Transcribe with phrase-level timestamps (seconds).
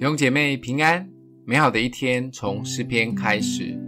[0.00, 1.06] 弟兄姐妹平安，
[1.44, 3.78] 美好的一天从诗篇开始。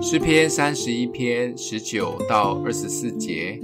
[0.00, 3.60] 诗篇三十一篇十九到二十四节：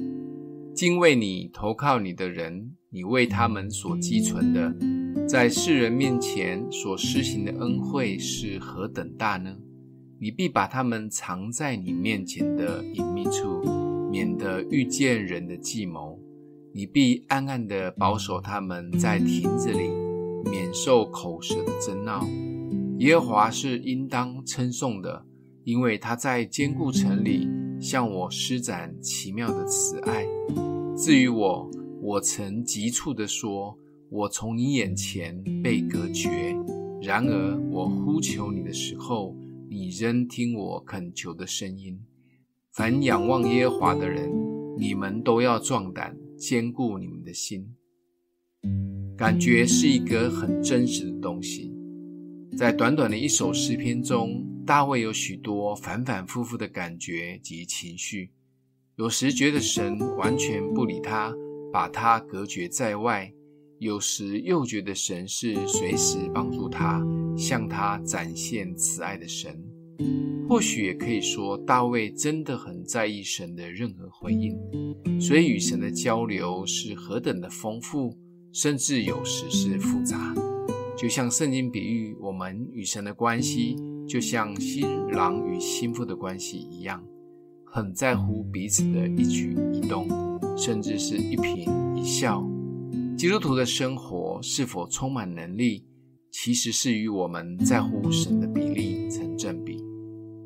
[0.74, 4.74] 敬畏你、投靠你的人，你为他们所积存的，
[5.28, 9.56] 在世人面前所施行的恩惠是何等大呢？
[10.18, 13.62] 你必把他们藏在你面前的隐秘处，
[14.10, 16.18] 免得遇见人的计谋。
[16.74, 20.11] 你必暗暗地保守他们在亭子里。
[20.50, 22.26] 免受口舌的争闹，
[22.98, 25.24] 耶和华是应当称颂的，
[25.64, 27.48] 因为他在坚固城里
[27.80, 30.26] 向我施展奇妙的慈爱。
[30.96, 33.76] 至于我，我曾急促地说
[34.10, 36.56] ：“我从你眼前被隔绝。”
[37.02, 39.34] 然而我呼求你的时候，
[39.68, 41.98] 你仍听我恳求的声音。
[42.72, 44.30] 凡仰望耶和华的人，
[44.78, 47.74] 你们都要壮胆，坚固你们的心。
[49.22, 51.72] 感觉是一个很真实的东西。
[52.58, 58.32] 在短短的一首诗篇中，大卫有许多反反复复的感觉及情绪。
[58.96, 61.32] 有时觉得神完全不理他，
[61.72, 63.32] 把他隔绝在外；
[63.78, 67.00] 有时又觉得神是随时帮助他，
[67.36, 69.56] 向他展现慈爱的神。
[70.48, 74.58] 或许也可以说，大卫真的很在意神的任何回应，
[75.20, 78.18] 所以与神的交流是何等的丰富。
[78.52, 80.34] 甚至有时是复杂，
[80.94, 87.02] 就像圣经比喻我们与神的关系，就像新郎与新妇的关系一样，
[87.64, 90.06] 很在乎彼此的一举一动，
[90.54, 92.46] 甚至是一颦一笑。
[93.16, 95.86] 基督徒的生活是否充满能力，
[96.30, 99.82] 其实是与我们在乎神的比例成正比。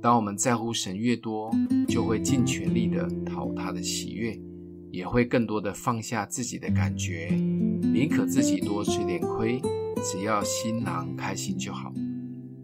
[0.00, 1.50] 当我们在乎神越多，
[1.88, 4.40] 就会尽全力的讨他的喜悦。
[4.96, 7.28] 也会更多的放下自己的感觉，
[7.82, 9.60] 宁可自己多吃点亏，
[10.02, 11.92] 只要新郎开心就好。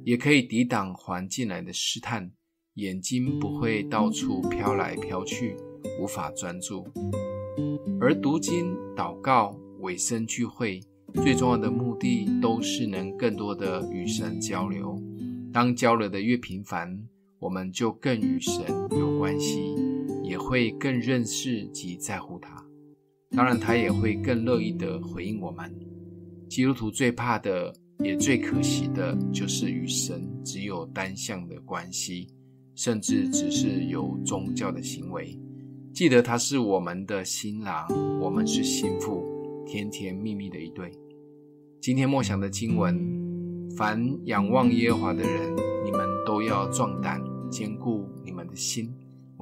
[0.02, 2.32] 也可以抵挡环境来的试探，
[2.76, 5.54] 眼睛不会到处飘来飘去，
[6.00, 6.86] 无法专注。
[8.00, 10.80] 而读经、祷告、委身聚会，
[11.16, 14.98] 最重要的目的都是能更多的与神交流。
[15.52, 16.98] 当交流的越频繁，
[17.38, 19.91] 我们就更与神有关系。
[20.32, 22.64] 也会更认识及在乎他，
[23.36, 25.70] 当然，他也会更乐意地回应我们。
[26.48, 32.28] 基督徒最怕的，也最可惜的，就是与神只有单向的关系，
[32.74, 35.38] 甚至只是有宗教的行为。
[35.92, 37.86] 记得他是我们的新郎，
[38.18, 39.22] 我们是新妇，
[39.66, 40.90] 甜甜蜜蜜的一对。
[41.78, 45.54] 今天默想的经文：凡仰望耶和华的人，
[45.84, 48.90] 你们都要壮胆，坚固你们的心。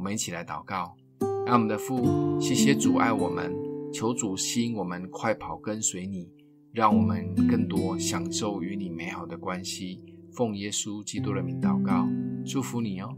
[0.00, 0.96] 我们一起来祷告，
[1.44, 3.54] 让我们的父，谢谢主爱我们，
[3.92, 6.26] 求主吸引我们快跑跟随你，
[6.72, 10.00] 让我们更多享受与你美好的关系。
[10.32, 12.08] 奉耶稣基督的名祷告，
[12.46, 13.14] 祝福你哦。